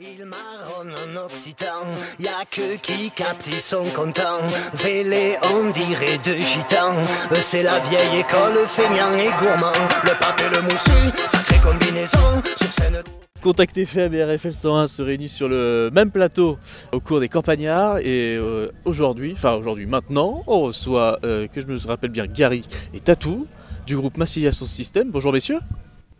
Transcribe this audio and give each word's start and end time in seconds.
Il 0.00 0.24
marronne 0.24 0.92
en 0.92 1.24
occitan, 1.24 1.84
y 2.18 2.26
a 2.26 2.44
que 2.50 2.76
qui 2.78 3.12
capte, 3.12 3.46
ils 3.46 3.60
sont 3.60 3.84
contents. 3.94 4.40
Vélé, 4.74 5.36
on 5.54 5.70
dirait 5.70 6.18
de 6.24 6.34
gitans. 6.34 6.96
C'est 7.34 7.62
la 7.62 7.78
vieille 7.78 8.18
école, 8.18 8.56
feignant 8.66 9.12
et 9.16 9.28
gourmand. 9.38 9.70
Le 10.02 10.18
pape 10.18 10.40
et 10.40 10.52
le 10.52 10.62
moussu, 10.62 11.16
sacrée 11.28 11.60
combinaison. 11.60 12.42
Sur 12.56 12.72
scène. 12.72 13.02
Contact 13.40 13.76
FM 13.78 14.14
et 14.14 14.24
RFL 14.24 14.54
101 14.54 14.88
se 14.88 15.00
réunissent 15.02 15.34
sur 15.34 15.48
le 15.48 15.90
même 15.92 16.10
plateau 16.10 16.58
au 16.90 16.98
cours 16.98 17.20
des 17.20 17.28
campagnards 17.28 17.98
et 17.98 18.36
euh, 18.36 18.72
aujourd'hui, 18.84 19.34
enfin 19.36 19.52
aujourd'hui 19.52 19.86
maintenant, 19.86 20.42
on 20.48 20.62
reçoit, 20.62 21.20
euh, 21.24 21.46
que 21.46 21.60
je 21.60 21.66
me 21.66 21.78
rappelle 21.86 22.10
bien, 22.10 22.26
Gary 22.26 22.64
et 22.94 23.00
Tatou 23.00 23.46
du 23.86 23.96
groupe 23.96 24.16
Massilia 24.16 24.50
Son 24.50 24.66
System. 24.66 25.12
Bonjour 25.12 25.32
messieurs. 25.32 25.60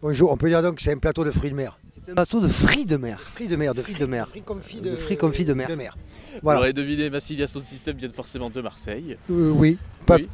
Bonjour, 0.00 0.30
on 0.30 0.36
peut 0.36 0.48
dire 0.48 0.62
donc 0.62 0.77
que 0.77 0.82
c'est 0.82 0.93
un 0.93 0.98
plateau 0.98 1.25
de 1.25 1.32
fruits 1.32 1.50
de 1.50 1.56
mer. 1.56 1.77
C'est 2.05 2.11
un 2.12 2.14
bateau 2.14 2.41
de 2.41 2.48
fruits 2.48 2.84
de 2.84 2.96
mer. 2.98 3.18
Fruits 3.20 3.48
de 3.48 3.57
mer, 3.57 3.75
de 3.75 3.80
Fruits 3.80 3.95
de 3.95 4.05
mer. 4.07 4.29
Fruits 4.29 4.43
confits 4.43 4.80
De 4.80 4.95
fruits 4.95 5.16
confits 5.16 5.45
de 5.45 5.55
mer. 5.55 5.69
Vous 5.70 6.41
Voilà. 6.42 6.61
l'aurez 6.61 6.73
deviné, 6.74 7.09
Massilia 7.09 7.47
Son 7.47 7.61
System 7.61 7.97
viennent 7.97 8.12
forcément 8.12 8.51
de 8.51 8.61
Marseille. 8.61 9.16
Euh, 9.30 9.51
oui, 9.52 9.78
pas, 10.05 10.16
Oui, 10.16 10.28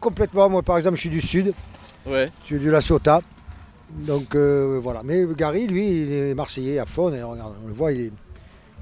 complètement. 0.00 0.50
Moi, 0.50 0.62
par 0.62 0.76
exemple, 0.76 0.96
je 0.96 1.00
suis 1.00 1.08
du 1.10 1.20
sud, 1.20 1.52
Ouais. 2.06 2.28
je 2.42 2.46
suis 2.46 2.58
de 2.58 2.70
la 2.70 2.80
Ciotat. 2.82 3.22
Donc 4.06 4.34
euh, 4.34 4.78
voilà. 4.82 5.02
Mais 5.02 5.24
Gary, 5.36 5.66
lui, 5.66 6.02
il 6.02 6.12
est 6.12 6.34
marseillais 6.34 6.78
à 6.78 6.84
fond. 6.86 7.12
Et 7.12 7.22
regarde, 7.22 7.54
on 7.64 7.68
le 7.68 7.74
voit, 7.74 7.92
il 7.92 8.00
est 8.06 8.12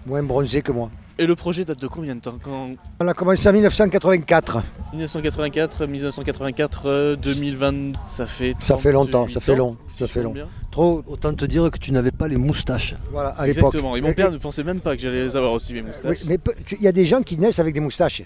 moins 0.07 0.23
bronzé 0.23 0.63
que 0.63 0.73
moi. 0.73 0.91
Et 1.23 1.27
le 1.27 1.37
projet 1.37 1.67
date 1.67 1.79
de 1.79 1.87
combien 1.87 2.15
de 2.15 2.21
temps 2.21 2.39
Quand 2.43 2.71
On 2.99 3.07
a 3.07 3.13
commencé 3.13 3.47
en 3.47 3.53
1984. 3.53 4.63
1984, 4.95 5.85
1984, 5.87 6.87
euh, 6.87 7.15
2020, 7.17 7.93
ça 8.07 8.27
fait 8.27 8.55
Ça 8.67 8.79
fait 8.79 8.91
longtemps, 8.91 9.27
38 9.27 9.35
ça 9.35 9.41
fait 9.41 9.53
ans, 9.53 9.57
long, 9.57 9.77
si 9.91 9.99
ça 9.99 10.07
fait 10.07 10.23
long. 10.23 10.33
bien. 10.33 10.49
Trop. 10.71 11.03
Autant 11.07 11.35
te 11.35 11.45
dire 11.45 11.71
que 11.71 11.77
tu 11.77 11.93
n'avais 11.93 12.11
pas 12.11 12.27
les 12.27 12.39
moustaches. 12.39 12.95
Voilà, 13.13 13.31
à 13.37 13.47
l'époque. 13.47 13.65
Exactement. 13.67 13.97
Et 13.97 14.01
mon 14.01 14.15
père 14.15 14.29
et- 14.29 14.33
ne 14.33 14.39
pensait 14.39 14.65
même 14.65 14.81
pas 14.81 14.97
que 14.97 15.03
j'allais 15.03 15.25
les 15.25 15.37
avoir 15.37 15.53
aussi 15.53 15.75
mes 15.75 15.81
oui, 15.81 15.87
moustaches. 15.89 16.25
mais 16.27 16.39
il 16.73 16.83
y 16.83 16.89
a 16.89 16.93
des 16.93 17.05
gens 17.05 17.21
qui 17.21 17.37
naissent 17.37 17.59
avec 17.59 17.75
des 17.75 17.81
moustaches. 17.81 18.23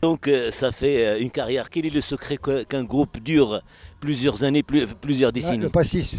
Donc 0.00 0.28
euh, 0.28 0.52
ça 0.52 0.70
fait 0.70 1.04
euh, 1.08 1.18
une 1.20 1.30
carrière. 1.32 1.68
Quel 1.68 1.84
est 1.84 1.90
le 1.92 2.00
secret 2.00 2.38
qu'un 2.68 2.84
groupe 2.84 3.18
dure 3.18 3.60
plusieurs 3.98 4.44
années, 4.44 4.62
plus- 4.62 4.86
plusieurs 4.86 5.30
Ah, 5.30 5.32
décennies? 5.32 5.58
le 5.64 5.68
pastis. 5.68 6.18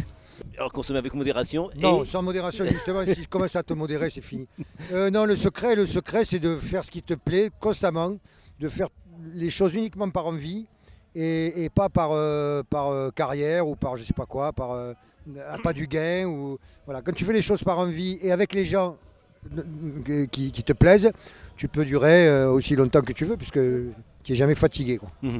Alors 0.57 0.71
consommer 0.71 0.99
avec 0.99 1.13
modération. 1.13 1.69
Non, 1.81 2.03
et 2.03 2.05
sans 2.05 2.21
modération, 2.21 2.65
justement, 2.65 3.05
si 3.05 3.21
tu 3.21 3.27
commences 3.27 3.55
à 3.55 3.63
te 3.63 3.73
modérer, 3.73 4.09
c'est 4.09 4.21
fini. 4.21 4.47
Euh, 4.91 5.09
non, 5.09 5.25
le 5.25 5.35
secret, 5.35 5.75
le 5.75 5.85
secret, 5.85 6.23
c'est 6.23 6.39
de 6.39 6.55
faire 6.55 6.83
ce 6.83 6.91
qui 6.91 7.01
te 7.01 7.13
plaît 7.13 7.49
constamment, 7.59 8.17
de 8.59 8.67
faire 8.67 8.89
les 9.33 9.49
choses 9.49 9.75
uniquement 9.75 10.09
par 10.09 10.25
envie 10.25 10.65
et, 11.15 11.63
et 11.63 11.69
pas 11.69 11.89
par, 11.89 12.11
euh, 12.11 12.63
par 12.69 12.89
euh, 12.89 13.09
carrière 13.09 13.67
ou 13.67 13.75
par 13.75 13.97
je 13.97 14.03
sais 14.03 14.13
pas 14.13 14.25
quoi, 14.25 14.51
par 14.53 14.71
à 14.73 15.57
pas 15.63 15.73
du 15.73 15.87
gain. 15.87 16.25
Ou, 16.25 16.57
voilà. 16.85 17.01
Quand 17.01 17.13
tu 17.13 17.25
fais 17.25 17.33
les 17.33 17.41
choses 17.41 17.63
par 17.63 17.79
envie 17.79 18.17
et 18.21 18.31
avec 18.31 18.53
les 18.53 18.65
gens 18.65 18.97
qui, 20.31 20.51
qui 20.51 20.63
te 20.63 20.73
plaisent, 20.73 21.11
tu 21.55 21.67
peux 21.67 21.85
durer 21.85 22.45
aussi 22.45 22.75
longtemps 22.75 23.01
que 23.01 23.13
tu 23.13 23.25
veux 23.25 23.37
puisque 23.37 23.59
tu 24.23 24.31
n'es 24.31 24.35
jamais 24.35 24.55
fatigué. 24.55 24.97
Quoi. 24.97 25.11
Euh, 25.23 25.39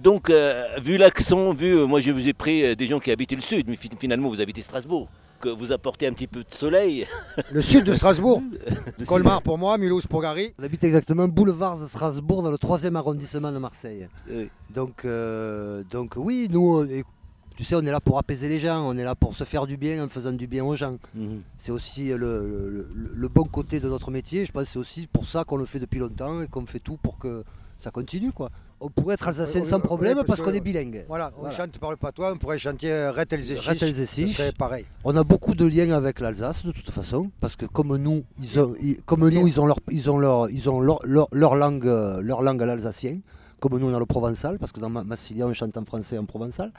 donc, 0.00 0.30
euh, 0.30 0.64
vu 0.82 0.96
l'accent, 0.96 1.52
vu, 1.52 1.76
euh, 1.76 1.86
moi 1.86 2.00
je 2.00 2.10
vous 2.12 2.28
ai 2.28 2.32
pris 2.32 2.64
euh, 2.64 2.74
des 2.74 2.86
gens 2.86 3.00
qui 3.00 3.10
habitaient 3.10 3.34
le 3.36 3.40
sud, 3.42 3.68
mais 3.68 3.76
fi- 3.76 3.88
finalement 3.98 4.28
vous 4.28 4.40
habitez 4.40 4.62
Strasbourg, 4.62 5.08
que 5.40 5.48
vous 5.48 5.72
apportez 5.72 6.06
un 6.06 6.12
petit 6.12 6.26
peu 6.28 6.40
de 6.40 6.54
soleil. 6.54 7.06
Le 7.50 7.60
sud 7.60 7.84
de 7.84 7.92
Strasbourg, 7.92 8.42
Colmar 9.06 9.42
pour 9.42 9.58
moi, 9.58 9.78
Mulhouse 9.78 10.06
pour 10.06 10.22
Gary. 10.22 10.54
On 10.58 10.62
habite 10.64 10.84
exactement 10.84 11.26
boulevard 11.28 11.78
de 11.78 11.86
Strasbourg 11.86 12.42
dans 12.42 12.50
le 12.50 12.56
3e 12.58 12.94
arrondissement 12.94 13.50
de 13.50 13.58
Marseille. 13.58 14.08
Oui. 14.30 14.48
Donc, 14.72 15.04
euh, 15.04 15.82
donc 15.90 16.14
oui, 16.16 16.46
nous, 16.50 16.76
on 16.78 16.84
est- 16.86 17.04
tu 17.56 17.64
sais, 17.64 17.74
on 17.74 17.80
est 17.84 17.90
là 17.90 18.00
pour 18.00 18.18
apaiser 18.18 18.48
les 18.48 18.60
gens, 18.60 18.80
on 18.88 18.96
est 18.96 19.04
là 19.04 19.14
pour 19.14 19.34
se 19.34 19.44
faire 19.44 19.66
du 19.66 19.76
bien 19.76 20.02
en 20.04 20.08
faisant 20.08 20.32
du 20.32 20.46
bien 20.46 20.64
aux 20.64 20.74
gens. 20.76 20.96
Mhm. 21.14 21.42
C'est 21.58 21.70
aussi 21.72 22.08
le- 22.08 22.86
le 22.94 23.28
bon 23.28 23.44
côté 23.44 23.78
de 23.80 23.88
notre 23.88 24.10
métier. 24.10 24.46
Je 24.46 24.52
pense 24.52 24.64
que 24.64 24.68
c'est 24.70 24.78
aussi 24.78 25.06
pour 25.06 25.26
ça 25.26 25.44
qu'on 25.44 25.56
le 25.56 25.66
fait 25.66 25.78
depuis 25.80 25.98
longtemps 25.98 26.40
et 26.40 26.46
qu'on 26.48 26.64
fait 26.66 26.78
tout 26.80 26.96
pour 26.96 27.18
que 27.18 27.44
ça 27.78 27.90
continue. 27.90 28.32
Quoi. 28.32 28.48
On 28.84 28.88
pourrait 28.88 29.14
être 29.14 29.28
alsacien 29.28 29.64
sans 29.64 29.78
problème 29.78 30.22
parce 30.26 30.40
qu'on 30.40 30.52
est 30.52 30.60
bilingue. 30.60 31.04
Voilà, 31.06 31.30
on 31.36 31.42
Voilà. 31.42 31.54
chante 31.54 31.78
par 31.78 31.92
le 31.92 31.96
patois, 31.96 32.32
on 32.32 32.36
pourrait 32.36 32.58
chanter 32.58 32.90
euh, 32.92 33.12
Ret 33.12 33.26
Elzéchich, 33.30 33.64
Ret 33.68 33.76
ce 33.76 33.84
Elzéchich. 33.84 34.36
serait 34.36 34.50
pareil. 34.50 34.84
On 35.04 35.16
a 35.16 35.22
beaucoup 35.22 35.54
de 35.54 35.64
liens 35.64 35.92
avec 35.92 36.18
l'Alsace 36.18 36.64
de 36.66 36.72
toute 36.72 36.90
façon, 36.90 37.30
parce 37.40 37.54
que 37.54 37.64
comme 37.66 37.96
nous, 37.96 38.24
ils 38.42 38.58
ont, 38.58 38.74
ils- 38.82 39.00
comme 39.04 39.28
nous, 39.30 39.46
ils 39.46 39.60
ont 39.60 39.66
leur, 39.66 39.78
ils 39.90 40.10
ont 40.10 40.18
leur, 40.18 40.50
ils 40.50 40.68
ont 40.68 40.80
leur, 40.80 40.98
leur- 41.04 41.28
leur 41.30 41.54
langue, 41.54 41.86
euh, 41.86 42.20
leur 42.22 42.42
langue 42.42 42.60
à 42.62 42.66
l'alsacien. 42.66 43.18
Comme 43.60 43.78
nous, 43.78 43.88
on 43.88 43.94
a 43.94 44.00
le 44.00 44.06
provençal, 44.06 44.58
parce 44.58 44.72
que 44.72 44.80
dans 44.80 44.90
Ma- 44.90 45.04
Massilia, 45.04 45.46
on 45.46 45.52
chante 45.52 45.76
en 45.76 45.84
français 45.84 46.16
et 46.16 46.18
en 46.18 46.24
provençal. 46.24 46.72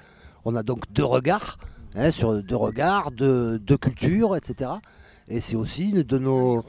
On 0.44 0.56
a 0.58 0.64
donc 0.64 0.84
deux 0.92 1.06
regards, 1.06 1.58
hein, 1.96 2.12
sur 2.12 2.44
deux 2.44 2.58
regards, 2.58 3.12
deux, 3.12 3.58
deux 3.60 3.78
cultures, 3.78 4.36
etc. 4.36 4.72
Et 5.30 5.40
c'est 5.40 5.56
aussi 5.56 5.92
une 5.92 6.04
de 6.04 6.18
nos 6.18 6.66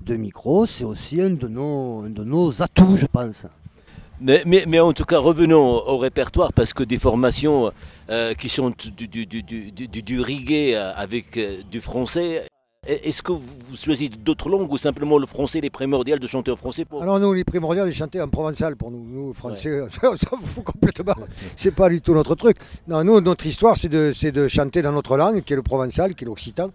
deux 0.00 0.16
micros, 0.16 0.64
c'est 0.64 0.84
aussi 0.84 1.20
un 1.20 1.28
de 1.30 1.46
nos, 1.48 2.04
un 2.04 2.08
de 2.10 2.24
nos 2.24 2.62
atouts, 2.62 2.96
je 2.96 3.04
pense. 3.04 3.44
Mais, 4.20 4.42
mais, 4.46 4.64
mais 4.66 4.80
en 4.80 4.92
tout 4.92 5.04
cas, 5.04 5.18
revenons 5.18 5.76
au, 5.76 5.94
au 5.94 5.98
répertoire 5.98 6.52
parce 6.52 6.74
que 6.74 6.82
des 6.82 6.98
formations 6.98 7.70
euh, 8.10 8.34
qui 8.34 8.48
sont 8.48 8.70
du, 8.70 9.06
du, 9.06 9.26
du, 9.26 9.42
du, 9.44 9.70
du, 9.70 10.02
du 10.02 10.20
reggae 10.20 10.74
euh, 10.74 10.92
avec 10.96 11.36
euh, 11.36 11.58
du 11.70 11.80
français, 11.80 12.44
est-ce 12.86 13.22
que 13.22 13.30
vous 13.32 13.76
choisissez 13.76 14.08
d'autres 14.08 14.48
langues 14.48 14.72
ou 14.72 14.78
simplement 14.78 15.18
le 15.18 15.26
français, 15.26 15.60
les 15.60 15.70
primordial 15.70 16.18
de 16.18 16.26
chanter 16.26 16.50
en 16.50 16.56
français 16.56 16.84
pour... 16.84 17.02
Alors 17.02 17.20
nous, 17.20 17.32
les 17.32 17.44
primordiaux, 17.44 17.84
les 17.84 17.92
chanter 17.92 18.20
en 18.20 18.28
provençal 18.28 18.76
pour 18.76 18.90
nous. 18.90 19.04
Nous, 19.04 19.34
français, 19.34 19.82
on 20.02 20.16
s'en 20.16 20.38
fout 20.38 20.64
complètement. 20.64 21.14
C'est 21.54 21.74
pas 21.74 21.88
du 21.88 22.00
tout 22.00 22.14
notre 22.14 22.34
truc. 22.34 22.56
Non, 22.88 23.04
nous, 23.04 23.20
notre 23.20 23.46
histoire, 23.46 23.76
c'est 23.76 23.88
de, 23.88 24.12
c'est 24.14 24.32
de 24.32 24.48
chanter 24.48 24.82
dans 24.82 24.92
notre 24.92 25.16
langue, 25.16 25.42
qui 25.42 25.52
est 25.52 25.56
le 25.56 25.62
provençal, 25.62 26.14
qui 26.14 26.24
est 26.24 26.26
l'occitan. 26.26 26.70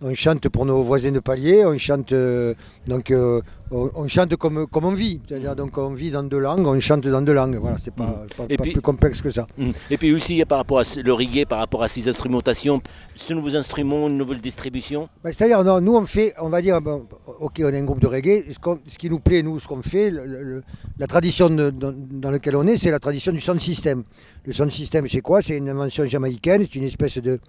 On 0.00 0.14
chante 0.14 0.48
pour 0.48 0.64
nos 0.64 0.80
voisins 0.84 1.10
de 1.10 1.18
palier, 1.18 1.64
on 1.64 1.76
chante, 1.76 2.12
euh, 2.12 2.54
donc, 2.86 3.10
euh, 3.10 3.40
on, 3.72 3.90
on 3.96 4.06
chante 4.06 4.36
comme, 4.36 4.68
comme 4.68 4.84
on 4.84 4.92
vit. 4.92 5.20
C'est-à-dire, 5.26 5.56
donc, 5.56 5.76
on 5.76 5.92
vit 5.92 6.12
dans 6.12 6.22
deux 6.22 6.38
langues, 6.38 6.64
on 6.68 6.78
chante 6.78 7.04
dans 7.08 7.20
deux 7.20 7.32
langues. 7.32 7.56
Voilà, 7.56 7.78
c'est 7.82 7.92
pas, 7.92 8.24
pas, 8.36 8.44
Et 8.48 8.56
pas 8.56 8.62
puis- 8.62 8.74
plus 8.74 8.80
complexe 8.80 9.20
que 9.20 9.30
ça. 9.30 9.48
Mhm. 9.58 9.72
Et 9.90 9.96
puis 9.96 10.12
aussi 10.14 10.44
par 10.44 10.58
rapport 10.58 10.78
à 10.78 10.82
le 11.02 11.12
reggae, 11.12 11.44
par 11.48 11.58
rapport 11.58 11.82
à 11.82 11.88
ces 11.88 12.08
instrumentations, 12.08 12.80
ce 13.16 13.34
nouveaux 13.34 13.56
instruments, 13.56 14.06
une 14.06 14.16
nouvelle 14.18 14.40
distribution. 14.40 15.08
Ben, 15.24 15.32
C'est-à-dire, 15.32 15.64
non, 15.64 15.80
nous, 15.80 15.96
on 15.96 16.06
fait, 16.06 16.32
on 16.40 16.48
va 16.48 16.62
dire, 16.62 16.80
bon, 16.80 17.08
ok, 17.40 17.60
on 17.64 17.68
est 17.70 17.78
un 17.80 17.84
groupe 17.84 17.98
de 18.00 18.06
reggae. 18.06 18.44
Ce, 18.86 18.96
qui 18.98 19.10
nous 19.10 19.18
plaît, 19.18 19.42
nous, 19.42 19.58
ce 19.58 19.66
qu'on 19.66 19.82
fait, 19.82 20.10
le- 20.12 20.24
le- 20.26 20.62
la 20.96 21.08
tradition 21.08 21.50
de- 21.50 21.70
dans, 21.70 21.92
dans 21.92 22.30
laquelle 22.30 22.54
on 22.54 22.68
est, 22.68 22.76
c'est 22.76 22.92
la 22.92 23.00
tradition 23.00 23.32
du 23.32 23.40
sound 23.40 23.60
system. 23.60 24.04
Le 24.44 24.52
sound 24.52 24.70
system, 24.70 25.08
c'est 25.08 25.22
quoi? 25.22 25.42
C'est 25.42 25.56
une 25.56 25.68
invention 25.68 26.06
jamaïcaine, 26.06 26.62
c'est 26.62 26.76
une 26.76 26.84
espèce 26.84 27.18
de, 27.18 27.40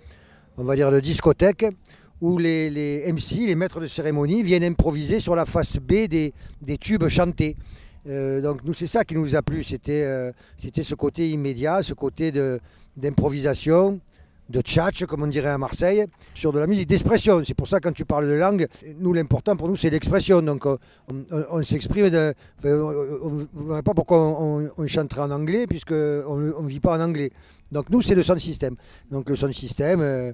on 0.58 0.64
va 0.64 0.76
dire, 0.76 0.92
de 0.92 1.00
discothèque 1.00 1.68
où 2.22 2.38
les, 2.38 3.12
MC, 3.12 3.48
les 3.48 3.56
maîtres 3.56 3.80
de 3.80 3.88
cérémonie, 3.88 4.44
viennent 4.44 4.64
improviser 4.64 5.20
sur 5.20 5.36
la 5.36 5.46
face 5.46 5.78
B 5.78 6.08
des, 6.08 6.34
tubes 6.80 7.08
chantés. 7.08 7.56
Euh, 8.08 8.42
donc 8.42 8.64
nous, 8.64 8.74
c'est 8.74 8.88
ça 8.88 9.04
qui 9.04 9.16
nous 9.16 9.36
a 9.36 9.42
plu. 9.42 9.64
C'était 9.64 10.04
euh, 10.04 10.32
ce 10.58 10.96
côté 10.96 11.30
immédiat, 11.30 11.82
ce 11.82 11.94
côté 11.94 12.32
d'improvisation, 12.98 14.00
de 14.50 14.62
tchatch, 14.62 15.06
comme 15.06 15.24
on 15.24 15.28
dirait 15.28 15.50
à 15.50 15.58
Marseille, 15.58 16.06
sur 16.34 16.52
de 16.52 16.60
la 16.60 16.68
musique 16.68 16.88
d'expression. 16.88 17.42
C'est 17.46 17.54
pour 17.54 17.68
ça, 17.68 17.80
quand 17.80 17.92
tu 17.92 18.04
parles 18.06 18.28
de 18.28 18.34
langue, 18.34 18.66
nous, 19.00 19.14
l'important 19.14 19.56
pour 19.56 19.68
nous, 19.68 19.76
c'est 19.76 19.90
l'expression. 19.92 20.42
Donc, 20.42 20.66
on, 20.66 20.78
on- 21.52 21.62
s'exprime. 21.62 22.10
de- 22.10 22.34
on 22.64 23.32
ne 23.32 23.46
voit 23.54 23.84
pas 23.84 23.94
pourquoi 23.94 24.18
on, 24.18 24.70
on- 24.78 24.88
chanterait 24.88 25.22
en 25.22 25.32
anglais, 25.32 25.68
puisqu'on 25.68 26.36
ne 26.38 26.68
vit 26.68 26.80
pas 26.80 26.98
en 26.98 27.02
anglais. 27.02 27.32
Donc, 27.72 27.92
nous, 27.92 28.02
c'est 28.02 28.16
le 28.16 28.24
sound 28.24 28.40
system. 28.40 28.76
Donc, 29.12 29.30
le 29.30 29.36
sound 29.36 29.54
system, 29.54 30.00
euh, 30.02 30.32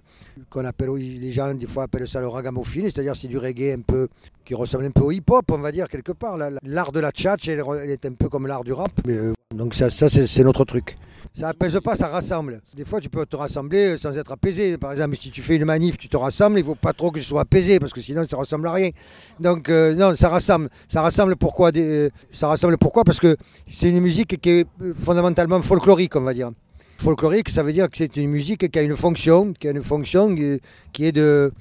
qu'on 0.50 0.64
appelle, 0.64 0.92
les 0.96 1.32
gens, 1.32 1.54
des 1.54 1.66
fois, 1.68 1.84
appellent 1.84 2.08
ça 2.08 2.22
le 2.22 2.30
ragamuffin, 2.30 2.84
c'est-à-dire 2.84 3.14
c'est 3.16 3.28
du 3.28 3.38
reggae 3.38 3.74
un 3.78 3.82
peu 3.82 4.08
qui 4.46 4.56
ressemble 4.56 4.86
un 4.86 4.92
peu 4.92 5.02
au 5.02 5.12
hip-hop, 5.12 5.44
on 5.52 5.58
va 5.58 5.74
dire, 5.74 5.90
quelque 5.90 6.14
part. 6.14 6.38
La- 6.38 6.50
la- 6.50 6.60
L'art 6.64 6.94
de 6.94 7.02
la 7.02 7.12
tchatch, 7.12 7.50
elle, 7.50 7.62
est 7.90 8.06
un 8.06 8.14
peu 8.14 8.30
comme 8.30 8.48
l'art 8.48 8.64
du 8.64 8.72
rap. 8.72 8.92
Euh, 9.10 9.34
donc, 9.56 9.74
ça, 9.74 9.90
ça 9.90 10.10
c'est 10.10 10.44
notre 10.44 10.66
truc. 10.66 10.98
Ça 11.38 11.50
apaise 11.50 11.78
pas, 11.84 11.96
ça 11.96 12.08
rassemble. 12.08 12.62
Des 12.78 12.86
fois, 12.86 13.02
tu 13.02 13.10
peux 13.10 13.26
te 13.26 13.36
rassembler 13.36 13.98
sans 13.98 14.18
être 14.18 14.32
apaisé. 14.32 14.78
Par 14.78 14.94
exemple, 14.94 15.18
si 15.20 15.30
tu 15.32 15.42
fais 15.42 15.58
une 15.58 15.66
manif, 15.66 15.98
tu 15.98 16.08
te 16.08 16.16
rassembles, 16.16 16.58
il 16.60 16.62
ne 16.62 16.68
faut 16.68 16.76
pas 16.76 16.94
trop 16.94 17.12
que 17.12 17.20
je 17.20 17.26
sois 17.26 17.42
apaisé 17.42 17.78
parce 17.78 17.92
que 17.92 18.00
sinon, 18.00 18.26
ça 18.30 18.38
ressemble 18.38 18.70
à 18.70 18.72
rien. 18.72 18.92
Donc, 19.42 19.68
euh, 19.68 19.94
non, 19.96 20.16
ça 20.16 20.30
rassemble. 20.30 20.70
Ça 20.88 21.02
rassemble 21.02 21.36
pourquoi 21.36 21.72
euh, 21.76 22.10
Ça 22.32 22.48
rassemble 22.48 22.78
pourquoi? 22.78 23.04
Parce 23.04 23.20
que 23.20 23.36
c'est 23.68 23.90
une 23.90 24.00
musique 24.00 24.40
qui 24.40 24.50
est 24.50 24.68
euh, 24.82 24.94
fondamentalement 24.94 25.62
folklorique, 25.62 26.16
on 26.16 26.22
va 26.22 26.34
dire. 26.34 26.52
Folklorique, 27.00 27.50
ça 27.50 27.64
veut 27.64 27.74
dire 27.74 27.90
que 27.90 27.98
c'est 27.98 28.16
une 28.16 28.30
musique 28.30 28.72
qui 28.72 28.80
a 28.80 28.82
une 28.82 28.96
fonction, 28.96 29.52
qui 29.52 29.68
a 29.68 29.72
une 29.72 29.84
fonction 29.84 30.34
euh, 30.40 30.60
qui 30.94 31.06
est 31.06 31.12
de, 31.12 31.52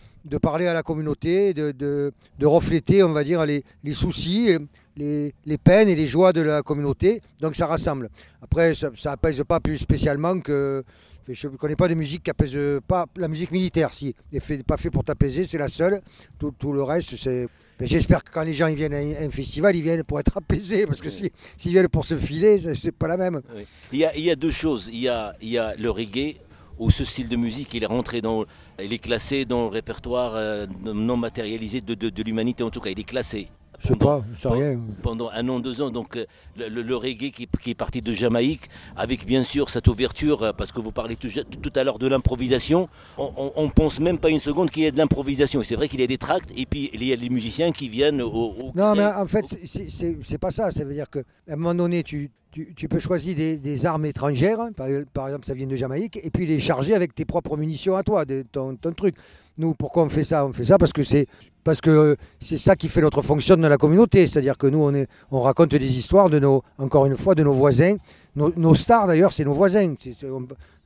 parler 0.40 0.68
à 0.68 0.72
la 0.74 0.84
communauté, 0.84 1.52
de, 1.52 2.12
refléter, 2.44 3.02
on 3.02 3.10
va 3.10 3.24
dire, 3.24 3.44
les 3.44 3.64
soucis, 3.92 4.56
les, 4.96 5.34
les 5.44 5.58
peines 5.58 5.88
et 5.88 5.94
les 5.94 6.06
joies 6.06 6.32
de 6.32 6.40
la 6.40 6.62
communauté. 6.62 7.20
Donc 7.40 7.56
ça 7.56 7.66
rassemble. 7.66 8.08
Après, 8.42 8.74
ça 8.74 8.90
n'apaise 9.06 9.42
pas 9.46 9.60
plus 9.60 9.78
spécialement 9.78 10.40
que. 10.40 10.82
Je 11.26 11.48
ne 11.48 11.56
connais 11.56 11.74
pas 11.76 11.88
de 11.88 11.94
musique 11.94 12.22
qui 12.24 12.30
apaise 12.30 12.54
pas. 12.86 13.06
La 13.16 13.28
musique 13.28 13.50
militaire, 13.50 13.94
si, 13.94 14.14
n'est 14.30 14.40
fait, 14.40 14.62
pas 14.62 14.76
fait 14.76 14.90
pour 14.90 15.04
t'apaiser, 15.04 15.46
c'est 15.46 15.56
la 15.56 15.68
seule. 15.68 16.02
Tout, 16.38 16.52
tout 16.58 16.70
le 16.72 16.82
reste, 16.82 17.16
c'est. 17.16 17.48
Mais 17.80 17.86
j'espère 17.86 18.22
que 18.22 18.30
quand 18.30 18.42
les 18.42 18.52
gens 18.52 18.66
ils 18.66 18.76
viennent 18.76 18.92
à 18.92 18.98
un, 18.98 19.30
festival, 19.30 19.74
ils 19.74 19.82
viennent 19.82 20.04
pour 20.04 20.20
être 20.20 20.36
apaisés, 20.36 20.86
parce 20.86 21.00
que 21.00 21.08
s'ils 21.08 21.30
si, 21.56 21.70
viennent 21.70 21.88
pour 21.88 22.04
se 22.04 22.16
filer, 22.18 22.58
c'est 22.74 22.92
pas 22.92 23.08
la 23.08 23.16
même. 23.16 23.40
Oui. 23.56 23.66
Il, 23.92 23.98
y 24.00 24.04
a, 24.04 24.14
il 24.14 24.22
y 24.22 24.30
a 24.30 24.36
deux 24.36 24.50
choses. 24.50 24.90
Il 24.92 25.00
y 25.00 25.08
a, 25.08 25.34
il 25.40 25.48
y 25.48 25.56
a 25.58 25.74
le 25.76 25.90
reggae 25.90 26.36
où 26.78 26.90
ce 26.90 27.04
style 27.04 27.28
de 27.28 27.36
musique 27.36 27.72
il 27.72 27.82
est 27.84 27.86
rentré 27.86 28.20
dans, 28.20 28.44
il 28.82 28.92
est 28.92 28.98
classé 28.98 29.44
dans 29.46 29.62
le 29.62 29.68
répertoire 29.68 30.34
euh, 30.34 30.66
non 30.84 31.16
matérialisé 31.16 31.80
de, 31.80 31.94
de- 31.94 32.10
de 32.10 32.22
l'humanité 32.22 32.62
en 32.62 32.70
tout 32.70 32.80
cas, 32.80 32.90
il 32.90 32.98
est 33.00 33.04
classé. 33.08 33.48
Je 33.80 33.88
sais 33.88 33.94
Pendant- 33.96 34.20
pas, 34.20 34.26
je 34.34 34.40
sais 34.40 34.48
rien. 34.48 34.80
pendant 35.02 35.30
un 35.30 35.48
an, 35.48 35.60
deux 35.60 35.82
ans. 35.82 35.90
Donc 35.90 36.16
euh, 36.16 36.24
le, 36.56 36.68
le- 36.68 36.82
le 36.82 36.96
reggae 36.96 37.30
qui, 37.30 37.46
qui 37.62 37.70
est 37.70 37.74
parti 37.74 38.00
de 38.02 38.12
Jamaïque, 38.12 38.68
avec 38.96 39.26
bien 39.26 39.44
sûr 39.44 39.68
cette 39.68 39.88
ouverture, 39.88 40.42
euh, 40.42 40.52
parce 40.52 40.72
que 40.72 40.80
vous 40.80 40.92
parlez 40.92 41.16
tout, 41.16 41.28
tout 41.28 41.72
à 41.74 41.84
l'heure 41.84 41.98
de 41.98 42.06
l'improvisation, 42.06 42.88
on, 43.18 43.30
on, 43.36 43.52
on 43.56 43.68
pense 43.68 44.00
même 44.00 44.18
pas 44.18 44.30
une 44.30 44.38
seconde 44.38 44.70
qu'il 44.70 44.84
y 44.84 44.86
ait 44.86 44.92
de 44.92 44.98
l'improvisation. 44.98 45.60
Et 45.60 45.64
c'est 45.64 45.74
vrai 45.76 45.88
qu'il 45.88 46.00
y 46.00 46.04
a 46.04 46.06
des 46.06 46.18
tracts, 46.18 46.50
et 46.56 46.66
puis 46.66 46.88
il 46.94 47.04
y 47.04 47.12
a 47.12 47.16
les 47.16 47.28
musiciens 47.28 47.72
qui 47.72 47.88
viennent 47.88 48.22
au... 48.22 48.28
au- 48.30 48.72
Non, 48.74 48.94
mais 48.94 49.04
en 49.06 49.26
fait, 49.26 49.44
c'est 49.64 50.38
pas 50.38 50.50
ça. 50.50 50.70
Ça 50.70 50.84
veut 50.84 50.94
dire 50.94 51.10
qu'à 51.10 51.20
un 51.48 51.56
moment 51.56 51.74
donné, 51.74 52.02
tu, 52.02 52.30
tu, 52.76 52.88
peux 52.88 53.00
choisir 53.00 53.34
des, 53.34 53.86
armes 53.86 54.06
étrangères. 54.06 54.60
hein. 54.60 54.70
Par, 55.12 55.26
exemple, 55.26 55.46
ça 55.46 55.54
vient 55.54 55.66
de 55.66 55.74
Jamaïque. 55.74 56.20
Et 56.22 56.30
puis 56.30 56.46
les 56.46 56.60
charger 56.60 56.94
avec 56.94 57.14
tes 57.14 57.24
propres 57.24 57.56
munitions 57.56 57.96
à 57.96 58.02
toi, 58.02 58.24
de 58.24 58.44
ton, 58.50 58.76
truc. 58.96 59.16
Nous, 59.58 59.74
pourquoi 59.74 60.04
on 60.04 60.08
fait 60.08 60.24
ça? 60.24 60.46
On 60.46 60.52
fait 60.52 60.64
ça 60.64 60.78
parce 60.78 60.92
que 60.92 61.02
c'est 61.02 61.26
parce 61.62 61.80
que 61.80 61.90
euh, 61.90 62.16
c'est 62.40 62.58
ça 62.58 62.76
qui 62.76 62.88
fait 62.88 63.00
notre 63.00 63.22
fonction 63.22 63.56
dans 63.56 63.68
la 63.68 63.78
communauté. 63.78 64.26
C'est-à-dire 64.26 64.58
que 64.58 64.66
nous, 64.66 65.06
on, 65.30 65.40
raconte 65.40 65.70
des 65.74 65.98
histoires 65.98 66.28
de 66.28 66.38
nos, 66.38 66.62
encore 66.78 67.06
une 67.06 67.16
fois, 67.16 67.34
de 67.34 67.42
nos 67.42 67.52
voisins. 67.54 67.96
Nos, 68.36 68.74
stars, 68.74 69.06
d'ailleurs, 69.06 69.32
c'est 69.32 69.44
nos 69.44 69.54
voisins. 69.54 69.94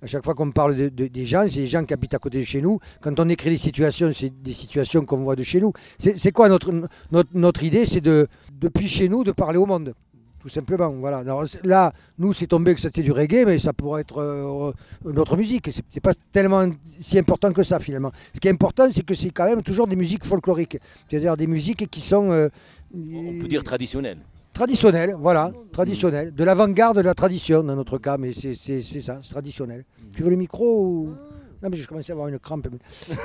À 0.01 0.07
chaque 0.07 0.25
fois 0.25 0.35
qu'on 0.35 0.53
parle 0.53 0.77
de, 0.77 0.89
de- 0.89 1.07
des 1.09 1.27
gens, 1.27 1.45
c'est 1.51 1.61
des 1.61 1.67
gens 1.67 1.85
qui 1.85 1.93
habitent 1.95 2.15
à 2.15 2.19
côté 2.19 2.39
de 2.39 2.45
chez 2.45 2.61
nous. 2.61 2.79
Quand 3.01 3.19
on 3.19 3.29
écrit 3.29 3.51
des 3.51 3.57
situations, 3.57 4.13
c'est 4.15 4.31
des 4.43 4.53
situations 4.53 5.05
qu'on 5.05 5.17
voit 5.19 5.35
de 5.35 5.43
chez 5.43 5.61
nous. 5.61 5.73
C'est 5.99 6.31
quoi 6.31 6.49
notre, 6.49 6.71
notre, 7.11 7.31
notre 7.35 7.65
idée? 7.65 7.85
C'est 7.85 8.01
de, 8.03 8.29
depuis 8.61 8.87
chez 8.87 9.09
nous, 9.09 9.25
de 9.25 9.33
parler 9.33 9.59
au 9.59 9.67
monde. 9.67 9.95
Tout 10.49 10.55
simplement. 10.55 10.91
Voilà. 10.91 11.19
Alors, 11.19 11.45
là, 11.63 11.93
nous, 12.19 12.33
c'est 12.33 12.47
tombé 12.47 12.75
que 12.75 12.81
c'était 12.81 13.03
du 13.03 13.13
reggae, 13.13 13.45
mais 13.45 13.59
ça 13.59 13.75
pourrait 13.75 14.01
être 14.01 14.19
euh, 14.23 14.73
notre 15.05 15.37
musique. 15.37 15.69
C'est 15.91 16.01
pas 16.01 16.13
tellement 16.33 16.71
si 16.99 17.19
important 17.19 17.53
que 17.53 17.63
ça, 17.63 17.79
finalement. 17.79 18.11
Ce 18.35 18.41
qui 18.41 18.49
est 18.49 18.51
important, 18.51 18.89
c'est 18.91 19.05
que 19.05 19.15
c'est 19.15 19.29
quand 19.31 19.45
même 19.45 19.63
toujours 19.63 19.87
des 19.87 19.97
musiques 19.97 20.25
folkloriques. 20.25 20.79
C'est-à-dire 21.07 21.37
des 21.37 21.47
musiques 21.47 21.89
qui 21.91 22.01
sont. 22.01 22.31
euh, 22.33 22.49
On 22.95 23.39
peut 23.41 23.49
dire 23.49 23.63
traditionnel. 23.63 24.19
Traditionnel, 24.55 25.15
voilà, 25.21 25.53
traditionnel. 25.71 26.35
De 26.35 26.43
l'avant-garde 26.43 26.97
de 26.97 27.03
la 27.03 27.15
tradition 27.15 27.63
dans 27.63 27.77
notre 27.77 27.99
cas, 27.99 28.17
mais 28.17 28.33
c'est 28.33 28.55
ça, 28.55 29.19
c'est 29.23 29.31
traditionnel. 29.31 29.85
Tu 30.15 30.23
veux 30.23 30.31
le 30.31 30.37
micro 30.37 30.83
ou... 30.85 31.15
Non, 31.63 31.69
mais 31.71 31.77
je 31.77 31.89
commence 31.89 32.09
à 32.09 32.13
avoir 32.13 32.29
une 32.29 32.39
crampe. 32.39 32.69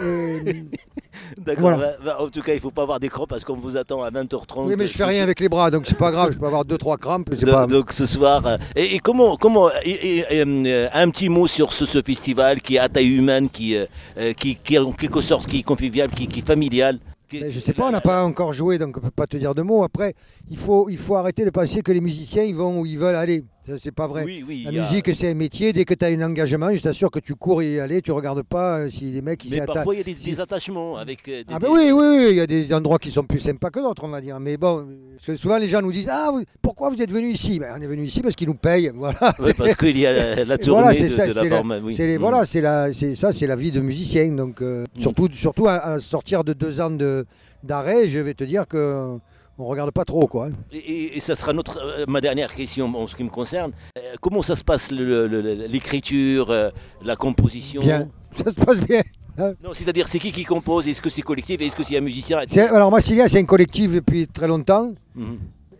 Euh, 0.01 0.39
D'accord. 1.37 1.61
Voilà. 1.75 1.77
bah, 1.77 1.93
bah, 2.03 2.17
en 2.19 2.27
tout 2.29 2.41
cas, 2.41 2.53
il 2.53 2.55
ne 2.55 2.61
faut 2.61 2.71
pas 2.71 2.81
avoir 2.81 2.99
d'écran 2.99 3.27
parce 3.27 3.43
qu'on 3.43 3.55
vous 3.55 3.77
attend 3.77 4.01
à 4.01 4.09
20h30. 4.09 4.65
oui, 4.65 4.75
mais 4.77 4.87
je 4.87 4.93
fais 4.93 5.03
rien 5.05 5.21
avec 5.21 5.39
les 5.39 5.49
bras, 5.49 5.69
donc 5.69 5.85
c'est 5.85 5.97
pas 5.97 6.09
grave. 6.11 6.31
Je 6.33 6.39
peux 6.39 6.45
avoir 6.47 6.65
deux, 6.65 6.77
trois 6.79 6.97
crampes. 6.97 7.29
c'est 7.31 7.45
Donc, 7.45 7.53
pas- 7.53 7.67
donc 7.67 7.91
ce 7.91 8.05
soir, 8.07 8.45
euh, 8.45 8.57
et, 8.75 8.95
et 8.95 8.99
comment, 8.99 9.37
comment 9.37 9.69
et- 9.83 9.89
et- 9.91 10.25
et, 10.31 10.43
euh, 10.45 10.87
un 10.93 11.09
petit 11.11 11.29
mot 11.29 11.45
sur 11.45 11.71
ce, 11.73 11.85
ce 11.85 12.01
festival 12.01 12.61
qui 12.61 12.75
est 12.75 12.79
à 12.79 12.89
taille 12.89 13.15
humaine, 13.15 13.49
qui, 13.49 13.75
euh, 13.77 14.33
qui, 14.33 14.55
qui 14.55 14.75
est 14.75 14.79
en 14.79 14.91
quelque 14.91 15.21
sorte 15.21 15.47
qui 15.47 15.59
est 15.59 15.63
convivial, 15.63 16.09
qui, 16.09 16.27
qui 16.27 16.39
est 16.39 16.47
familial? 16.47 16.97
Ben, 17.41 17.49
je 17.51 17.59
sais 17.59 17.73
pas, 17.73 17.87
on 17.87 17.91
n'a 17.91 18.01
pas 18.01 18.23
encore 18.23 18.53
joué, 18.53 18.77
donc 18.77 18.97
on 18.97 19.01
peut 19.01 19.11
pas 19.11 19.27
te 19.27 19.37
dire 19.37 19.53
de 19.55 19.61
mots. 19.61 19.83
Après, 19.83 20.13
il 20.49 20.57
faut, 20.57 20.89
il 20.89 20.97
faut 20.97 21.15
arrêter 21.15 21.45
de 21.45 21.49
penser 21.49 21.81
que 21.81 21.91
les 21.91 22.01
musiciens 22.01 22.43
ils 22.43 22.55
vont 22.55 22.79
où 22.81 22.85
ils 22.85 22.97
veulent 22.97 23.15
aller. 23.15 23.43
C'est 23.79 23.93
pas 23.93 24.07
vrai. 24.07 24.23
Oui, 24.25 24.43
oui. 24.45 24.63
La 24.69 24.69
a- 24.71 24.83
musique, 24.83 25.15
c'est 25.15 25.29
un 25.29 25.33
métier. 25.35 25.71
Dès 25.71 25.85
que 25.85 25.93
tu 25.93 26.03
as 26.03 26.09
un 26.09 26.21
engagement, 26.21 26.75
je 26.75 26.81
t'assure 26.81 27.09
que 27.09 27.19
tu 27.19 27.33
cours 27.35 27.63
y 27.63 27.79
aller, 27.79 28.01
tu 28.01 28.11
regardes 28.11 28.43
pas 28.43 28.79
euh, 28.79 28.89
si 28.89 29.05
les 29.11 29.21
mecs 29.21 29.45
ils 29.45 29.51
Mais 29.51 29.59
s'y 29.61 29.65
parfois, 29.65 29.95
il 29.95 29.99
y 29.99 30.01
a 30.01 30.03
des, 30.03 30.39
attachements 30.41 30.97
avec. 30.97 31.25
euh, 31.29 31.43
des- 31.43 31.53
Ah 31.53 31.59
ben 31.59 31.67
des- 31.69 31.73
oui, 31.73 31.91
oui, 31.93 32.05
oui, 32.17 32.27
il 32.31 32.35
y 32.37 32.41
a 32.41 32.47
des 32.47 32.73
endroits 32.73 32.99
qui 32.99 33.09
sont 33.09 33.23
plus 33.23 33.39
sympas 33.39 33.69
que 33.69 33.79
d'autres, 33.79 34.03
on 34.03 34.09
va 34.09 34.19
dire. 34.19 34.37
Mais 34.41 34.57
bon, 34.57 34.85
parce 35.15 35.27
que 35.27 35.35
souvent 35.37 35.55
les 35.57 35.67
gens 35.67 35.81
nous 35.81 35.93
disent 35.93 36.09
Ah, 36.11 36.29
vous- 36.33 36.43
pourquoi 36.75 36.89
vous 36.95 37.01
êtes 37.01 37.11
venu 37.11 37.27
ici 37.29 37.59
ben, 37.59 37.73
On 37.77 37.81
est 37.81 37.85
venu 37.87 38.03
ici 38.03 38.21
parce 38.21 38.35
qu'ils 38.35 38.47
nous 38.47 38.55
payent. 38.55 38.91
Voilà. 38.95 39.19
Ouais, 39.39 39.53
parce 39.53 39.75
qu'il 39.75 39.97
y 39.97 40.05
a 40.07 40.43
la, 40.43 40.57
tournée 40.57 40.83
voilà, 40.83 40.99
de, 40.99 41.07
ça, 41.07 41.27
de 41.27 41.33
la 41.33 41.41
c'est 41.41 41.49
la- 41.49 41.55
forme. 41.57 41.79
oui. 41.83 41.95
C'est 41.95 42.07
les- 42.07 42.17
voilà, 42.17 42.45
c'est 42.45 43.15
ça, 43.15 43.31
c'est 43.31 43.47
la 43.47 43.55
vie 43.55 43.71
de 43.71 43.79
musicien. 43.79 44.27
Donc 44.31 44.61
euh, 44.61 44.83
Mm. 44.97 45.01
surtout, 45.01 45.27
surtout 45.31 45.67
à, 45.67 45.73
à 45.75 45.99
sortir 45.99 46.43
de 46.43 46.53
deux 46.53 46.81
ans 46.81 46.89
de 46.89 47.25
d'arrêt, 47.63 48.07
je 48.07 48.19
vais 48.19 48.33
te 48.33 48.43
dire 48.43 48.67
que 48.67 49.17
on 49.59 49.65
regarde 49.65 49.91
pas 49.91 50.03
trop 50.03 50.25
quoi. 50.27 50.49
Et, 50.71 50.77
et- 50.77 51.17
et 51.17 51.19
ça 51.19 51.35
sera 51.35 51.53
notre, 51.53 51.77
euh, 51.77 52.05
ma 52.07 52.21
dernière 52.21 52.51
question 52.53 52.85
en 52.95 53.05
ce 53.07 53.15
qui 53.15 53.23
me 53.23 53.29
concerne. 53.29 53.71
Euh, 53.97 54.01
comment 54.19 54.41
ça 54.41 54.55
se 54.55 54.63
passe 54.63 54.89
l'écriture, 54.91 56.49
euh, 56.49 56.69
la 57.03 57.15
composition? 57.15 57.81
Bien, 57.81 58.09
ça 58.31 58.45
se 58.49 58.55
passe 58.55 58.79
bien. 58.79 59.01
Non, 59.37 59.73
c'est-à-dire 59.73 60.07
c'est 60.07 60.19
qui 60.19 60.31
qui 60.31 60.43
compose? 60.43 60.87
Est-ce 60.87 61.01
que 61.01 61.09
c'est 61.09 61.23
collectif? 61.23 61.59
Est-ce 61.61 61.75
que 61.75 61.83
c'est 61.83 61.97
un 61.97 62.01
musicien? 62.01 62.39
Alors 62.71 62.91
Massilia, 62.91 63.27
c'est 63.27 63.39
un 63.39 63.45
collectif 63.45 63.91
depuis 63.93 64.27
très 64.27 64.47
longtemps. 64.47 64.93
Mhm. 65.15 65.37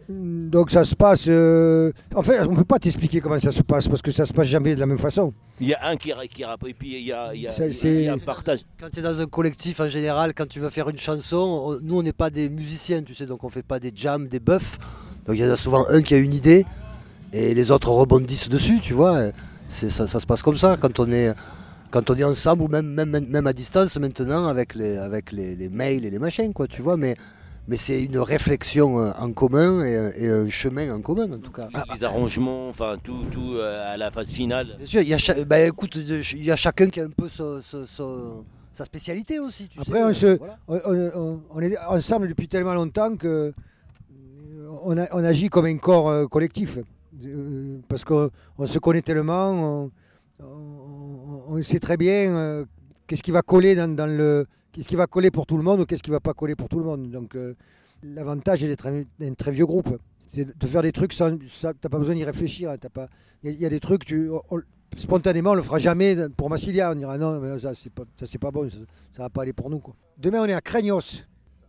Donc 0.10 0.70
ça 0.72 0.84
se 0.84 0.96
passe. 0.96 1.26
euh, 1.28 1.92
En 2.16 2.22
fait, 2.24 2.42
on 2.42 2.54
peut 2.56 2.64
pas 2.64 2.80
t'expliquer 2.80 3.22
comment 3.22 3.40
ça 3.40 3.52
se 3.52 3.62
passe 3.62 3.88
parce 3.88 4.02
que 4.02 4.12
ça 4.12 4.26
se 4.26 4.34
passe 4.34 4.48
jamais 4.48 4.76
de 4.76 4.80
la 4.80 4.86
même 4.86 4.98
façon. 4.98 5.34
Il 5.62 5.68
y 5.68 5.74
a 5.74 5.88
un 5.88 5.96
qui, 5.96 6.12
qui 6.30 6.44
rappe 6.44 6.66
et 6.68 6.74
puis 6.74 6.96
il 7.00 7.08
y 7.08 7.12
a, 7.12 7.34
il 7.34 7.42
y 7.42 7.48
a- 7.48 7.52
Ça, 7.52 7.66
il 7.68 8.02
y 8.02 8.08
un 8.10 8.18
partage. 8.18 8.60
Quand 8.80 8.90
tu 8.92 9.00
es 9.00 9.02
dans 9.02 9.20
un 9.20 9.26
collectif 9.26 9.80
en 9.80 9.88
général, 9.88 10.34
quand 10.34 10.48
tu 10.48 10.60
veux 10.60 10.70
faire 10.70 10.90
une 10.90 10.98
chanson, 10.98 11.38
on- 11.78 11.80
nous 11.82 11.98
on 12.00 12.04
n'est 12.04 12.12
pas 12.14 12.30
des 12.30 12.50
musiciens, 12.50 13.02
tu 13.02 13.16
sais, 13.16 13.26
donc 13.26 13.44
on 13.44 13.50
fait 13.50 13.64
pas 13.64 13.80
des 13.80 13.92
jams, 13.96 14.28
des 14.28 14.40
buffs. 14.40 14.78
Donc 15.26 15.38
il 15.38 15.42
y 15.44 15.46
en 15.48 15.52
a 15.52 15.56
souvent 15.56 15.86
un 15.90 16.02
qui 16.02 16.14
a 16.16 16.18
une 16.18 16.34
idée 16.34 16.66
et 17.32 17.54
les 17.54 17.72
autres 17.72 17.90
rebondissent 17.90 18.50
dessus, 18.50 18.80
tu 18.82 18.94
vois. 18.94 19.20
Ça, 19.70 19.90
ça 20.08 20.20
se 20.20 20.26
passe 20.26 20.42
comme 20.44 20.58
ça 20.58 20.78
quand 20.80 21.00
on 21.00 21.10
est, 21.12 21.34
quand 21.90 22.10
on 22.10 22.16
est 22.16 22.24
ensemble 22.24 22.64
ou 22.64 22.68
même, 22.68 22.88
même, 22.88 23.10
même 23.28 23.48
à 23.48 23.54
distance 23.54 23.98
maintenant 23.98 24.48
avec, 24.48 24.76
les, 24.76 24.98
avec 24.98 25.32
les, 25.32 25.56
les 25.56 25.70
mails 25.70 26.06
et 26.06 26.10
les 26.10 26.20
machins, 26.20 26.52
quoi, 26.54 26.68
tu 26.68 26.82
vois. 26.82 26.98
Mais, 26.98 27.16
mais 27.68 27.78
c'est 27.78 28.04
une 28.04 28.18
réflexion 28.20 29.00
euh, 29.00 29.12
en 29.20 29.32
commun 29.32 29.84
et, 29.84 29.96
un- 29.98 30.12
et 30.18 30.30
un 30.30 30.50
chemin 30.50 30.94
en 30.94 31.02
commun 31.02 31.32
en 31.32 31.38
tout 31.40 31.52
cas. 31.52 31.68
Les, 31.96 32.04
arrangements, 32.04 32.70
enfin 32.70 32.98
tout, 33.02 33.26
tout 33.32 33.54
euh, 33.56 33.94
à 33.94 33.98
la 33.98 34.12
phase 34.12 34.28
finale. 34.30 34.76
Bien 34.78 34.86
sûr, 34.86 35.02
il 35.02 35.08
y 35.08 35.14
a, 35.14 35.18
cha- 35.18 35.44
bah, 35.46 35.60
écoute, 35.62 35.96
il 35.96 36.44
y 36.44 36.52
a 36.52 36.56
chacun 36.56 36.88
qui 36.90 37.00
a 37.00 37.06
un 37.06 37.10
peu 37.10 37.30
sa- 37.30 37.62
sa- 37.62 37.88
sa- 37.88 38.44
sa 38.74 38.86
spécialité 38.86 39.40
aussi. 39.40 39.68
Tu 39.70 39.80
Après, 39.80 40.00
sais, 40.00 40.04
on, 40.04 40.14
se, 40.14 40.38
voilà. 40.38 40.58
on, 40.68 41.12
on- 41.16 41.42
on 41.52 41.60
est 41.62 41.78
ensemble 41.78 42.28
depuis 42.28 42.48
tellement 42.48 42.74
longtemps 42.74 43.16
que 43.16 43.28
euh, 43.54 44.68
on, 44.84 44.98
a- 44.98 45.08
on 45.12 45.24
agit 45.24 45.50
comme 45.50 45.66
un 45.66 45.78
corps 45.78 46.10
euh, 46.10 46.26
collectif. 46.28 46.80
Euh, 47.26 47.78
parce 47.88 48.04
qu'on 48.04 48.30
on 48.58 48.66
se 48.66 48.80
connaît 48.80 49.02
tellement, 49.04 49.52
on, 49.52 49.92
on- 50.42 51.44
on 51.48 51.64
sait 51.64 51.80
très 51.80 51.96
bien 51.98 52.36
euh, 52.36 52.66
qu'est-ce 53.08 53.24
qui 53.24 53.32
va 53.32 53.42
coller 53.42 53.76
dans, 53.76 53.94
dans 53.94 54.08
le, 54.08 54.46
qu'est-ce 54.74 54.88
qui 54.90 54.96
va 54.98 55.08
coller 55.08 55.32
pour 55.32 55.46
tout 55.46 55.56
le 55.56 55.64
monde 55.64 55.80
ou 55.80 55.86
qu'est-ce 55.86 56.04
qui 56.04 56.12
va 56.12 56.20
pas 56.20 56.34
coller 56.34 56.56
pour 56.56 56.68
tout 56.68 56.80
le 56.80 56.86
monde? 56.86 57.10
Donc 57.10 57.36
euh, 57.36 57.54
l'avantage 58.04 58.64
est 58.64 58.68
d'être 58.68 58.88
un, 58.88 59.04
un 59.22 59.34
très 59.34 59.52
vieux 59.52 59.66
groupe, 59.66 59.98
c'est 60.28 60.58
de 60.58 60.68
faire 60.68 60.82
des 60.82 60.92
trucs 60.92 61.14
sans, 61.14 61.38
ça, 61.52 61.72
t'as 61.80 61.90
pas 61.90 62.00
besoin 62.00 62.16
d'y 62.16 62.24
réfléchir. 62.26 62.72
hein, 62.72 62.76
t'as 62.78 62.90
pas, 62.90 63.08
il 63.44 63.50
y, 63.52 63.54
a- 63.54 63.56
il 63.56 63.62
y 63.62 63.66
a 63.66 63.70
des 63.70 63.80
trucs, 63.80 64.04
tu, 64.06 64.30
on- 64.52 64.60
spontanément, 64.98 65.52
on 65.52 65.56
le 65.56 65.62
fera 65.64 65.80
jamais 65.80 66.16
pour 66.36 66.50
Massilia. 66.50 66.92
On 66.92 66.96
dira 66.96 67.18
non, 67.18 67.40
mais 67.40 67.58
ça 67.60 67.72
c'est 67.76 67.92
pas, 67.92 68.04
ça 68.20 68.26
c'est 68.28 68.38
pas 68.40 68.52
bon, 68.52 68.70
ça, 68.70 68.78
ça 69.12 69.24
va 69.24 69.30
pas 69.30 69.44
aller 69.44 69.54
pour 69.54 69.70
nous 69.70 69.80
quoi. 69.80 69.96
Demain 70.18 70.42
on 70.42 70.46
est 70.46 70.54
à 70.54 70.62
Craignos. 70.62 71.26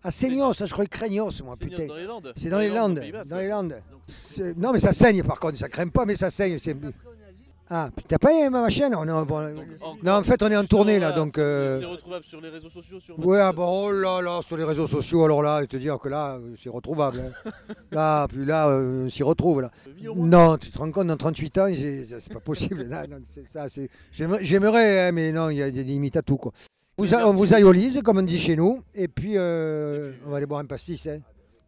À 0.06 0.10
Seignos, 0.10 0.52
ça, 0.52 0.66
je 0.66 0.72
crois 0.74 0.84
Craignos, 0.84 1.30
moi, 1.42 1.54
C'est 1.58 1.64
putain. 1.64 1.86
dans 1.86 1.94
les 1.96 2.04
Landes. 2.04 2.32
C'est 2.36 2.50
dans 2.50 2.58
les 2.58 2.68
Landes. 2.68 3.00
Basque, 3.10 3.30
Dans 3.30 3.38
les 3.38 3.48
Landes. 3.48 3.76
C'est- 4.06 4.54
Non, 4.54 4.70
mais 4.70 4.78
ça 4.78 4.92
saigne 4.92 5.22
par 5.22 5.40
contre, 5.40 5.56
ça 5.56 5.70
crème 5.70 5.90
pas, 5.90 6.04
mais 6.04 6.14
ça 6.14 6.28
saigne. 6.28 6.58
c'est- 6.62 6.76
Ah, 7.70 7.88
t'as 8.08 8.18
pas 8.18 8.30
aimé 8.32 8.50
ma 8.50 8.68
chaîne 8.68 8.94
on 8.94 9.08
est 9.08 9.10
en- 9.10 9.24
bon, 9.24 9.38
encore- 9.38 9.96
Non, 10.02 10.12
en 10.12 10.22
fait, 10.22 10.42
on 10.42 10.50
est 10.50 10.56
en 10.56 10.64
tournée 10.66 10.98
là, 10.98 11.12
donc. 11.12 11.38
euh, 11.38 11.78
C'est 11.80 11.86
retrouvable 11.86 12.24
sur 12.24 12.40
les 12.42 12.50
réseaux 12.50 12.68
sociaux. 12.68 13.00
Sur 13.00 13.18
Ouais, 13.26 13.40
ah 13.40 13.52
bon, 13.52 13.86
oh 13.86 13.90
là 13.90 14.20
là, 14.20 14.40
sur 14.42 14.58
les 14.58 14.64
réseaux 14.64 14.86
sociaux, 14.86 15.24
alors 15.24 15.40
là, 15.42 15.66
te 15.66 15.78
dire 15.78 15.98
que 15.98 16.08
là, 16.10 16.34
euh, 16.34 16.54
c'est 16.62 16.68
retrouvable. 16.68 17.22
hein. 17.46 17.50
là, 17.92 18.28
puis 18.28 18.44
là, 18.44 18.68
euh, 18.68 19.06
on 19.06 19.08
s'y 19.08 19.22
retrouve 19.22 19.62
là. 19.62 19.70
Non, 20.14 20.58
tu 20.58 20.70
te 20.70 20.76
rends 20.78 20.90
compte, 20.92 21.06
dans 21.06 21.16
38 21.16 21.58
ans, 21.58 21.68
c'est 21.74 22.32
pas 22.32 22.40
possible. 22.40 22.86
J'aimerais, 24.40 25.08
hein, 25.08 25.12
mais 25.12 25.32
non, 25.32 25.48
il 25.50 25.56
y 25.56 25.62
a 25.62 25.70
des 25.70 25.84
limites 25.84 26.16
à 26.16 26.22
tout. 26.22 26.36
Quoi. 26.36 26.52
Vous, 26.98 27.14
a- 27.14 27.26
on 27.26 27.30
vous 27.32 27.54
aïolise, 27.54 28.00
comme 28.04 28.18
on 28.18 28.22
dit 28.22 28.38
chez 28.38 28.56
nous, 28.56 28.82
et 28.94 29.08
puis, 29.08 29.32
euh, 29.36 30.12
on 30.26 30.30
va 30.30 30.36
aller 30.36 30.46
boire 30.46 30.60
un 30.60 30.66
pastis. 30.66 31.06
Hein. 31.06 31.18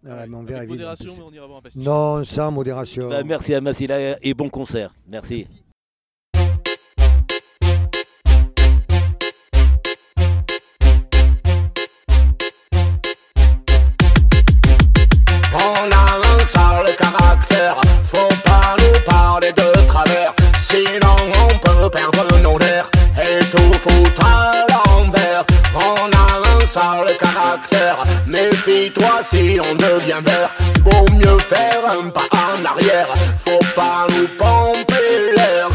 Ah 0.05 0.09
Ouais, 0.09 0.15
ouais, 0.21 0.27
mais 0.29 0.37
on 0.37 0.43
verra 0.43 0.59
Avec 0.61 0.71
vite, 0.71 0.79
en 0.79 0.83
modération, 0.91 1.13
plus. 1.15 1.21
mais 1.23 1.27
on 1.29 1.33
ira 1.33 1.47
voir 1.47 1.59
un 1.59 1.63
pastis. 1.63 1.83
Non, 1.83 2.23
sans 2.25 2.51
modération. 2.53 3.09
Bah, 3.09 3.25
merci 3.25 3.55
à 3.55 3.61
Massila 3.61 4.17
et 4.23 4.35
bon 4.35 4.49
concert. 4.51 4.95
Merci. 5.11 5.47
Nerfs 22.59 22.91
et 23.19 23.45
tout 23.47 23.73
foutre 23.79 24.25
à 24.25 24.53
l'envers. 24.71 25.45
On 25.75 26.11
a 26.17 26.57
un 26.57 26.67
sale 26.67 27.17
caractère, 27.19 28.05
méfie-toi 28.27 29.21
si 29.23 29.59
on 29.61 29.75
devient 29.75 30.23
vert, 30.25 30.51
vaut 30.85 31.07
mieux 31.15 31.39
faire 31.39 31.83
un 31.91 32.09
pas 32.09 32.29
en 32.33 32.65
arrière, 32.65 33.09
faut 33.45 33.59
pas 33.75 34.07
nous 34.11 34.27
pomper 34.39 35.33
l'air. 35.37 35.69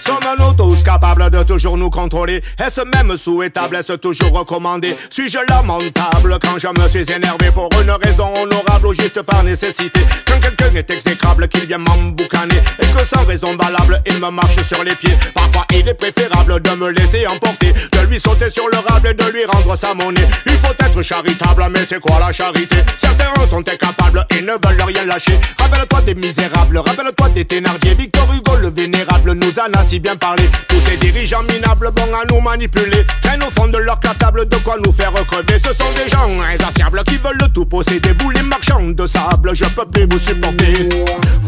Sommes 0.00 0.38
un 0.38 0.44
auto 0.44 0.56
tous 0.76 0.82
capables 0.82 1.30
de 1.30 1.42
toujours 1.42 1.76
nous 1.76 1.90
contrôler? 1.90 2.42
Est-ce 2.58 2.82
même 2.96 3.16
souhaitable, 3.16 3.76
est-ce 3.76 3.94
toujours 3.94 4.32
recommandé? 4.32 4.96
Suis-je 5.10 5.38
lamentable 5.48 6.38
quand 6.40 6.58
je 6.58 6.68
me 6.80 6.88
suis 6.88 7.12
énervé 7.12 7.50
pour 7.52 7.68
une 7.80 7.90
raison 7.90 8.32
honorable 8.42 8.86
ou 8.88 8.94
juste 8.94 9.22
par 9.22 9.42
nécessité? 9.42 10.00
Quand 10.26 10.38
quelqu'un 10.76 10.94
est 10.94 10.96
exécrable, 10.96 11.48
qu'il 11.48 11.66
vient 11.66 11.78
m'emboucaner. 11.78 12.60
Et 12.78 12.86
que 12.86 13.04
sans 13.06 13.24
raison 13.24 13.56
valable, 13.56 14.00
il 14.06 14.14
me 14.14 14.30
marche 14.30 14.62
sur 14.62 14.82
les 14.84 14.94
pieds. 14.94 15.16
Parfois 15.34 15.66
il 15.72 15.88
est 15.88 15.94
préférable 15.94 16.60
de 16.60 16.70
me 16.70 16.90
laisser 16.90 17.26
emporter 17.26 17.72
De 17.92 18.06
lui 18.08 18.18
sauter 18.18 18.50
sur 18.50 18.68
le 18.68 18.78
rable 18.78 19.08
et 19.08 19.14
de 19.14 19.24
lui 19.32 19.44
rendre 19.44 19.76
sa 19.76 19.94
monnaie. 19.94 20.28
Il 20.46 20.52
faut 20.52 20.72
être 20.78 21.02
charitable, 21.02 21.66
mais 21.70 21.84
c'est 21.88 22.00
quoi 22.00 22.18
la 22.20 22.32
charité? 22.32 22.76
Certains 22.98 23.26
sont 23.48 23.60
incapables 23.60 24.26
et 24.30 24.42
ne 24.42 24.52
veulent 24.52 24.86
rien 24.86 25.04
lâcher. 25.06 25.38
Rappelle-toi 25.58 26.00
des 26.02 26.14
misérables, 26.14 26.78
rappelle-toi 26.78 27.28
des 27.30 27.44
Thénardier 27.44 27.94
Victor 27.94 28.26
Hugo 28.34 28.56
le 28.56 28.68
vénérable 28.70 29.32
nous 29.32 29.58
en 29.58 29.78
a 29.78 29.84
si 29.84 30.00
bien 30.00 30.16
parlé. 30.16 30.44
Tous 30.68 30.80
ces 30.88 30.96
dirigeants 30.96 31.42
minables, 31.42 31.90
bons 31.94 32.14
à 32.14 32.24
nous 32.30 32.40
manipuler. 32.40 33.04
Traînent 33.22 33.42
au 33.42 33.50
fond 33.50 33.68
de 33.68 33.78
leur 33.78 34.00
cartable 34.00 34.48
de 34.48 34.56
quoi 34.56 34.76
nous 34.84 34.92
faire 34.92 35.12
crever. 35.12 35.58
Ce 35.58 35.72
sont 35.72 35.92
des 35.96 36.10
gens 36.10 36.28
insatiables 36.42 37.02
qui 37.04 37.16
veulent 37.16 37.50
tout 37.54 37.66
posséder. 37.66 38.10
Vous 38.20 38.30
les 38.30 38.42
marchands 38.42 38.82
de 38.82 39.06
sable, 39.06 39.54
je 39.54 39.64
peux 39.64 39.86
plus 39.86 40.06
vous 40.10 40.18
supporter 40.18 40.65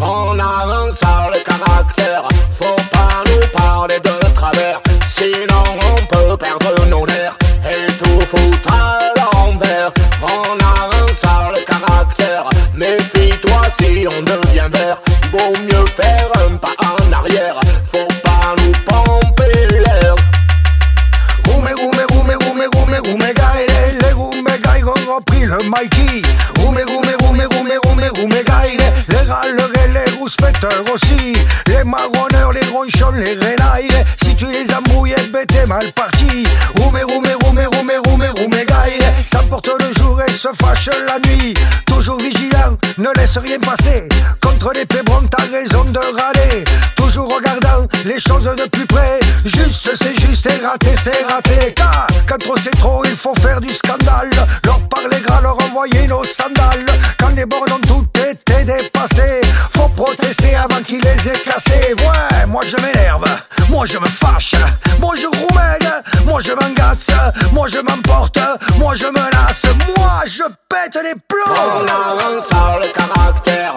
On 0.01 0.39
a 0.39 0.87
un 0.87 0.93
sale 0.93 1.33
caractère, 1.45 2.23
faut 2.53 2.77
pas 2.93 3.25
nous 3.27 3.59
parler 3.59 3.99
de 3.99 4.33
travers. 4.33 4.81
Sinon 5.09 5.65
on 5.67 6.07
peut 6.07 6.37
perdre 6.37 6.87
nos 6.87 7.05
nerfs 7.05 7.37
et 7.69 7.87
tout 7.99 8.21
foutre 8.21 9.08
tu 34.39 34.47
les 34.47 34.73
embrouilles, 34.73 35.15
ben 35.33 35.45
t'es 35.47 35.67
mal 35.67 35.85
parti. 35.95 36.47
Rume, 36.77 36.97
rume, 36.97 37.27
rume, 37.43 37.69
rume, 37.75 37.93
rume, 38.07 38.33
rume, 38.39 38.65
gaire, 38.65 39.13
ça 39.27 39.41
porte 39.49 39.69
le 39.69 39.93
jour 39.95 40.21
et 40.23 40.31
se 40.31 40.49
fâche 40.61 40.89
la 41.07 41.19
nuit. 41.29 41.55
Toujours 41.87 42.19
vigilant, 42.19 42.77
ne 42.99 43.09
laisse 43.17 43.37
rien 43.39 43.59
passer. 43.59 44.09
Contre 44.41 44.73
les 44.75 44.87
pébrons, 44.87 45.23
t'as 45.29 45.45
raison 45.51 45.85
de 45.85 45.99
râler. 45.99 46.65
Toujours 46.97 47.29
regardant 47.35 47.87
les 48.05 48.19
choses 48.21 48.45
de 48.45 48.69
plus 48.69 48.87
près. 48.87 49.19
Juste, 49.45 49.91
c'est 50.01 50.19
juste 50.21 50.47
et 50.47 50.65
raté, 50.65 50.95
c'est 51.03 51.25
raté. 51.29 51.73
Car 51.75 52.07
quand 52.29 52.39
trop 52.39 52.57
c'est 52.63 52.77
trop, 52.79 53.03
il 53.05 53.17
faut 53.17 53.35
faire 53.41 53.61
du 53.61 53.73
scandale. 53.73 54.31
Leur 54.65 54.79
parler 54.89 55.19
gras, 55.27 55.41
leur 55.41 55.57
envoyer 55.65 56.07
nos 56.07 56.23
sandales. 56.23 56.87
Quand 57.19 57.35
les 57.35 57.47
bornes 57.47 57.73
ont 57.73 57.87
tout 57.87 58.07
été 58.21 58.65
dépassées, 58.65 59.41
faut 59.75 59.89
protester 59.89 60.55
avant 60.55 60.83
qu'ils 60.85 61.01
les 61.01 61.29
aient 61.29 61.43
cassés. 61.45 61.95
Ouais, 61.99 62.47
moi 62.47 62.63
je 62.67 62.77
m'énerve, 62.77 62.98
moi 63.79 63.87
je 63.87 63.99
me 63.99 64.09
fâche, 64.09 64.57
moi 64.99 65.15
je 65.15 65.27
roumègue, 65.27 65.89
moi 66.27 66.41
je 66.41 66.51
m'engace, 66.51 67.13
moi 67.53 67.69
je 67.69 67.79
m'emporte, 67.79 68.41
moi 68.77 68.97
je 68.97 69.07
menace, 69.07 69.67
moi 69.97 70.23
je 70.27 70.43
pète 70.69 71.01
les 71.01 71.15
plombs. 71.29 71.55
On 71.55 71.87
a 71.87 72.93
caractère, 72.93 73.77